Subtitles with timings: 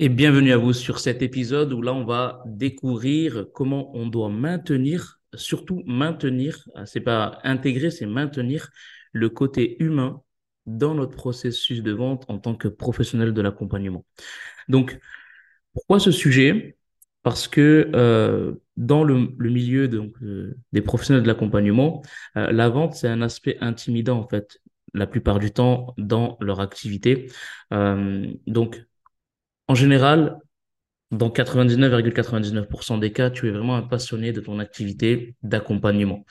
[0.00, 4.28] Et bienvenue à vous sur cet épisode où là, on va découvrir comment on doit
[4.28, 8.70] maintenir, surtout maintenir, ah, c'est pas intégrer, c'est maintenir
[9.12, 10.22] le côté humain
[10.66, 14.04] dans notre processus de vente en tant que professionnel de l'accompagnement.
[14.68, 15.00] Donc,
[15.72, 16.78] pourquoi ce sujet?
[17.24, 19.90] Parce que euh, dans le, milieu
[20.22, 22.02] euh, des professionnels de l'accompagnement,
[22.36, 24.60] euh, la vente, c'est un aspect intimidant en fait,
[24.94, 27.32] la plupart du temps dans leur activité.
[28.46, 28.87] donc,
[29.68, 30.38] en général,
[31.10, 36.24] dans 99,99% des cas, tu es vraiment un passionné de ton activité d'accompagnement.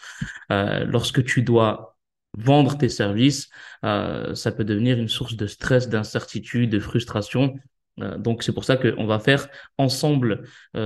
[0.51, 1.97] Euh, lorsque tu dois
[2.37, 3.49] vendre tes services,
[3.83, 7.55] euh, ça peut devenir une source de stress, d'incertitude, de frustration.
[7.99, 9.47] Euh, donc c'est pour ça qu'on va faire
[9.77, 10.43] ensemble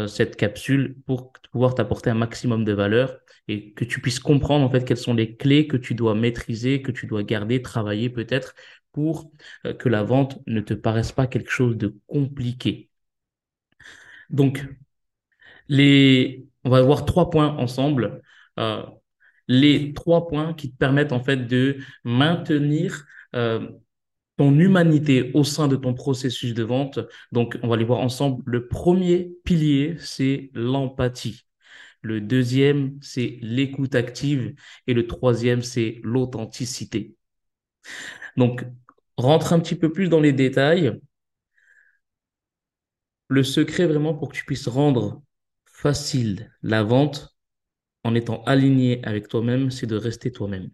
[0.08, 4.70] cette capsule pour pouvoir t'apporter un maximum de valeur et que tu puisses comprendre en
[4.70, 8.56] fait quelles sont les clés que tu dois maîtriser, que tu dois garder, travailler peut-être
[8.92, 9.32] pour
[9.66, 12.90] euh, que la vente ne te paraisse pas quelque chose de compliqué.
[14.30, 14.66] Donc,
[15.68, 18.22] les, on va voir trois points ensemble.
[18.60, 18.84] Euh,
[19.48, 23.70] les trois points qui te permettent en fait de maintenir euh,
[24.42, 26.98] ton humanité au sein de ton processus de vente.
[27.32, 28.42] Donc, on va les voir ensemble.
[28.48, 31.46] Le premier pilier, c'est l'empathie.
[32.02, 34.56] Le deuxième, c'est l'écoute active.
[34.88, 37.16] Et le troisième, c'est l'authenticité.
[38.36, 38.66] Donc,
[39.16, 41.00] rentre un petit peu plus dans les détails.
[43.28, 45.22] Le secret vraiment pour que tu puisses rendre
[45.68, 47.38] facile la vente
[48.04, 50.72] en étant aligné avec toi-même, c'est de rester toi-même.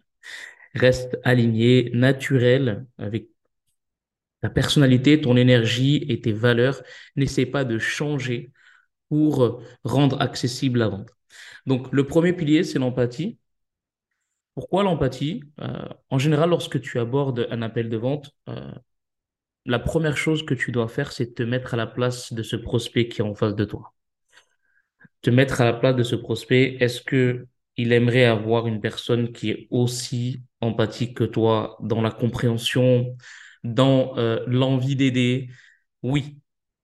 [0.74, 3.28] Reste aligné, naturel avec
[4.40, 6.82] ta personnalité, ton énergie et tes valeurs.
[7.16, 8.52] N'essaie pas de changer
[9.08, 11.10] pour rendre accessible la vente.
[11.66, 13.38] Donc, le premier pilier, c'est l'empathie.
[14.54, 15.42] Pourquoi l'empathie?
[15.60, 18.72] Euh, En général, lorsque tu abordes un appel de vente, euh,
[19.66, 22.56] la première chose que tu dois faire, c'est te mettre à la place de ce
[22.56, 23.94] prospect qui est en face de toi.
[25.22, 27.46] Te mettre à la place de ce prospect, est-ce que
[27.76, 33.16] il aimerait avoir une personne qui est aussi empathique que toi dans la compréhension,
[33.64, 35.50] dans euh, l'envie d'aider
[36.02, 36.38] Oui.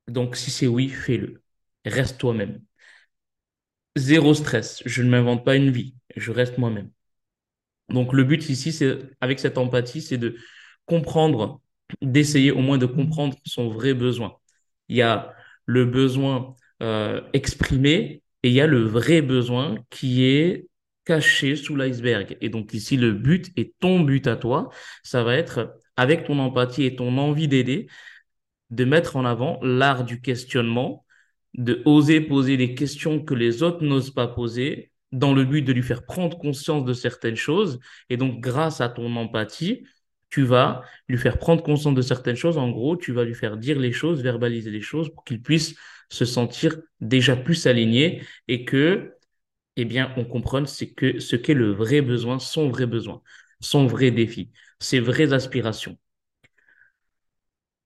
[0.09, 1.43] Donc si c'est oui, fais-le.
[1.85, 2.63] Reste toi-même.
[3.97, 4.83] Zéro stress.
[4.87, 5.95] Je ne m'invente pas une vie.
[6.17, 6.91] Je reste moi-même.
[7.89, 10.37] Donc le but ici, c'est avec cette empathie, c'est de
[10.87, 11.61] comprendre,
[12.03, 14.37] d'essayer au moins de comprendre son vrai besoin.
[14.89, 15.35] Il y a
[15.67, 20.69] le besoin euh, exprimé et il y a le vrai besoin qui est
[21.05, 22.37] caché sous l'iceberg.
[22.41, 24.71] Et donc ici, le but et ton but à toi,
[25.03, 27.89] ça va être avec ton empathie et ton envie d'aider,
[28.71, 31.05] de mettre en avant l'art du questionnement,
[31.55, 35.73] de oser poser des questions que les autres n'osent pas poser dans le but de
[35.73, 37.79] lui faire prendre conscience de certaines choses.
[38.11, 39.85] Et donc, grâce à ton empathie,
[40.29, 42.59] tu vas lui faire prendre conscience de certaines choses.
[42.59, 45.77] En gros, tu vas lui faire dire les choses, verbaliser les choses pour qu'il puisse
[46.11, 49.13] se sentir déjà plus aligné et que,
[49.77, 53.23] eh bien, on comprenne c'est que ce qu'est le vrai besoin, son vrai besoin,
[53.61, 55.97] son vrai défi, ses vraies aspirations.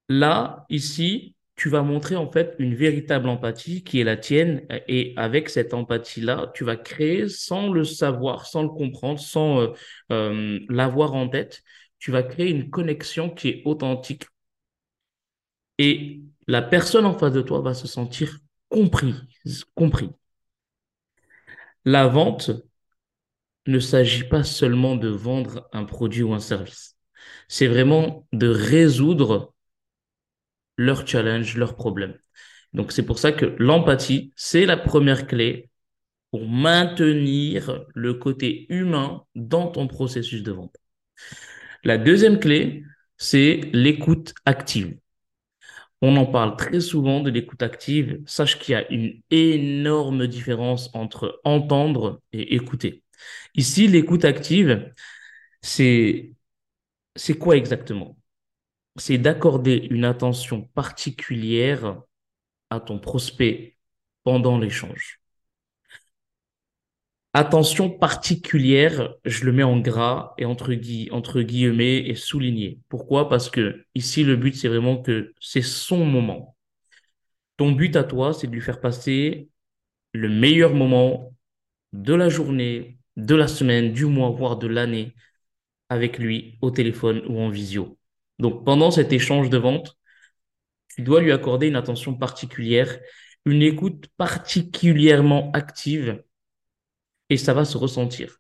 [0.09, 5.13] Là, ici, tu vas montrer en fait une véritable empathie qui est la tienne et
[5.17, 9.69] avec cette empathie-là, tu vas créer sans le savoir, sans le comprendre, sans euh,
[10.13, 11.63] euh, l'avoir en tête,
[11.99, 14.25] tu vas créer une connexion qui est authentique
[15.79, 18.39] et la personne en face de toi va se sentir
[18.69, 19.15] compris,
[19.75, 20.11] compris.
[21.85, 22.53] La vente
[23.69, 26.97] ne s'agit pas seulement de vendre un produit ou un service.
[27.49, 29.55] C'est vraiment de résoudre
[30.77, 32.17] leurs challenges, leurs problèmes.
[32.73, 35.71] Donc c'est pour ça que l'empathie, c'est la première clé
[36.31, 40.77] pour maintenir le côté humain dans ton processus de vente.
[41.85, 42.85] La deuxième clé,
[43.19, 44.99] c'est l'écoute active.
[46.01, 48.21] On en parle très souvent de l'écoute active.
[48.27, 53.03] Sache qu'il y a une énorme différence entre entendre et écouter.
[53.55, 54.93] Ici, l'écoute active,
[55.63, 56.35] c'est
[57.39, 58.17] quoi exactement?
[58.97, 62.03] C'est d'accorder une attention particulière
[62.71, 63.77] à ton prospect
[64.25, 65.21] pendant l'échange.
[67.35, 70.75] Attention particulière, je le mets en gras et entre,
[71.13, 72.81] entre guillemets et souligné.
[72.89, 73.29] Pourquoi?
[73.29, 76.57] Parce que ici, le but, c'est vraiment que c'est son moment.
[77.57, 79.49] Ton but à toi, c'est de lui faire passer
[80.15, 81.35] le meilleur moment
[81.95, 85.15] de la journée, de la semaine, du mois, voire de l'année
[85.91, 87.99] avec lui au téléphone ou en visio.
[88.39, 89.99] Donc, pendant cet échange de vente,
[90.95, 92.99] tu dois lui accorder une attention particulière,
[93.45, 96.23] une écoute particulièrement active,
[97.31, 98.39] et ça va se ressentir.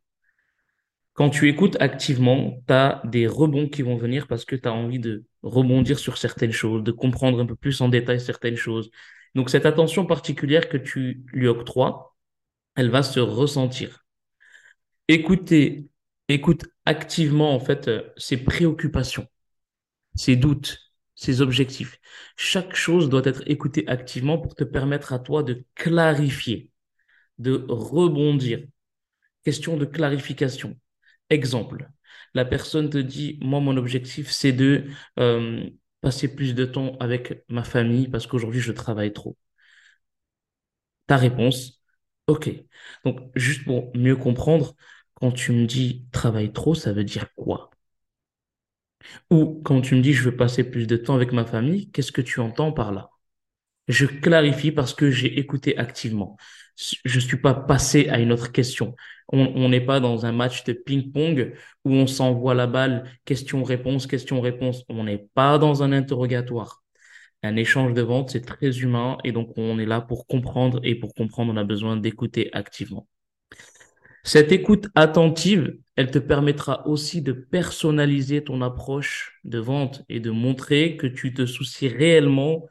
[1.14, 4.72] Quand tu écoutes activement, tu as des rebonds qui vont venir parce que tu as
[4.72, 8.90] envie de rebondir sur certaines choses, de comprendre un peu plus en détail certaines choses.
[9.34, 12.14] Donc cette attention particulière que tu lui octroies,
[12.76, 14.04] elle va se ressentir.
[15.08, 15.88] Écouter,
[16.28, 19.26] écoute activement en fait euh, ses préoccupations,
[20.16, 20.78] ses doutes,
[21.14, 21.98] ses objectifs.
[22.36, 26.70] Chaque chose doit être écoutée activement pour te permettre à toi de clarifier,
[27.38, 28.66] de rebondir.
[29.44, 30.78] Question de clarification.
[31.30, 31.90] Exemple,
[32.34, 34.86] la personne te dit, moi, mon objectif, c'est de
[35.20, 35.68] euh,
[36.02, 39.36] passer plus de temps avec ma famille parce qu'aujourd'hui, je travaille trop.
[41.06, 41.82] Ta réponse,
[42.26, 42.50] OK.
[43.04, 44.74] Donc, juste pour mieux comprendre,
[45.20, 47.70] quand tu me dis travaille trop, ça veut dire quoi?
[49.30, 52.12] Ou quand tu me dis je veux passer plus de temps avec ma famille, qu'est-ce
[52.12, 53.10] que tu entends par là?
[53.88, 56.36] Je clarifie parce que j'ai écouté activement.
[57.04, 58.96] Je ne suis pas passé à une autre question.
[59.30, 61.54] On n'est pas dans un match de ping-pong
[61.84, 64.84] où on s'envoie la balle, question-réponse, question-réponse.
[64.88, 66.82] On n'est pas dans un interrogatoire.
[67.42, 70.94] Un échange de vente, c'est très humain et donc on est là pour comprendre et
[70.96, 73.08] pour comprendre, on a besoin d'écouter activement.
[74.28, 80.30] Cette écoute attentive, elle te permettra aussi de personnaliser ton approche de vente et de
[80.30, 82.66] montrer que tu te soucies réellement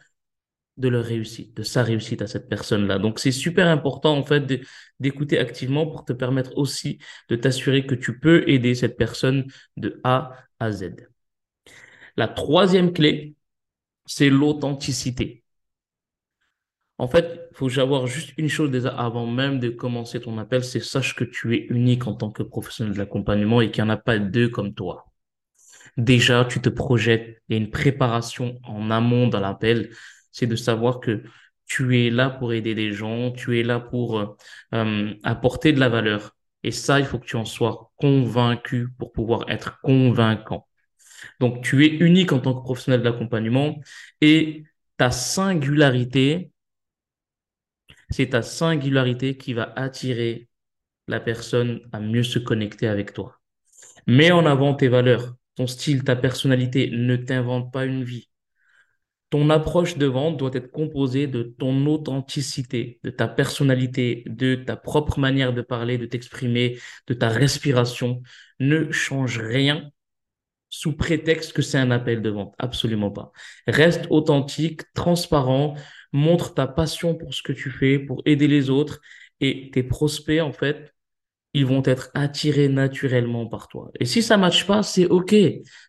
[0.77, 2.99] de leur réussite, de sa réussite à cette personne-là.
[2.99, 4.43] Donc, c'est super important, en fait,
[4.99, 9.99] d'écouter activement pour te permettre aussi de t'assurer que tu peux aider cette personne de
[10.03, 11.09] A à Z.
[12.17, 13.33] La troisième clé,
[14.05, 15.43] c'est l'authenticité.
[16.99, 20.63] En fait, il faut savoir juste une chose déjà avant même de commencer ton appel,
[20.63, 23.89] c'est sache que tu es unique en tant que professionnel de l'accompagnement et qu'il n'y
[23.89, 25.05] en a pas deux comme toi.
[25.97, 29.91] Déjà, tu te projettes, a une préparation en amont dans l'appel,
[30.31, 31.23] c'est de savoir que
[31.65, 34.19] tu es là pour aider les gens, tu es là pour
[34.73, 36.35] euh, apporter de la valeur.
[36.63, 40.67] Et ça, il faut que tu en sois convaincu pour pouvoir être convaincant.
[41.39, 43.79] Donc, tu es unique en tant que professionnel de l'accompagnement
[44.21, 44.63] et
[44.97, 46.51] ta singularité,
[48.09, 50.47] c'est ta singularité qui va attirer
[51.07, 53.39] la personne à mieux se connecter avec toi.
[54.07, 56.89] Mets en avant tes valeurs, ton style, ta personnalité.
[56.91, 58.29] Ne t'invente pas une vie.
[59.29, 64.77] Ton approche de vente doit être composée de ton authenticité, de ta personnalité, de ta
[64.77, 68.21] propre manière de parler, de t'exprimer, de ta respiration.
[68.59, 69.91] Ne change rien
[70.77, 72.53] sous prétexte que c'est un appel de vente.
[72.59, 73.31] Absolument pas.
[73.65, 75.75] Reste authentique, transparent,
[76.13, 78.99] montre ta passion pour ce que tu fais, pour aider les autres
[79.39, 80.93] et tes prospects, en fait,
[81.53, 83.89] ils vont être attirés naturellement par toi.
[83.99, 85.35] Et si ça matche pas, c'est OK.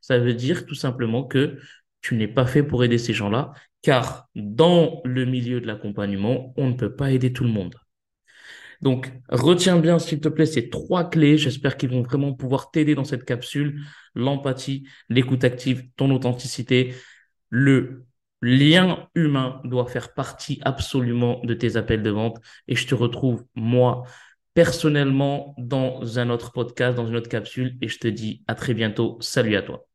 [0.01, 1.59] Ça veut dire tout simplement que
[2.01, 3.53] tu n'es pas fait pour aider ces gens-là,
[3.83, 7.75] car dans le milieu de l'accompagnement, on ne peut pas aider tout le monde.
[8.81, 11.37] Donc, retiens bien, s'il te plaît, ces trois clés.
[11.39, 13.83] J'espère qu'ils vont vraiment pouvoir t'aider dans cette capsule.
[14.15, 16.95] L'empathie, l'écoute active, ton authenticité.
[17.51, 18.07] Le
[18.41, 22.39] lien humain doit faire partie absolument de tes appels de vente.
[22.69, 24.05] Et je te retrouve, moi,
[24.55, 27.77] personnellement, dans un autre podcast, dans une autre capsule.
[27.81, 29.19] Et je te dis à très bientôt.
[29.21, 29.88] Salut à toi.